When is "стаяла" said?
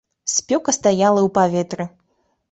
0.77-1.19